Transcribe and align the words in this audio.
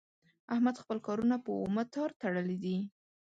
احمد 0.53 0.75
خپل 0.83 0.97
کارونه 1.07 1.35
په 1.45 1.51
اومه 1.61 1.83
تار 1.93 2.09
تړلي 2.21 2.57
دي. 2.63 2.77